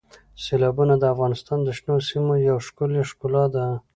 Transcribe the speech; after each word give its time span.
سیلابونه 0.43 0.93
د 0.99 1.03
افغانستان 1.13 1.59
د 1.63 1.69
شنو 1.77 1.95
سیمو 2.09 2.33
یوه 2.47 2.61
ښکلې 2.67 3.01
ښکلا 3.09 3.45
ده. 3.55 3.65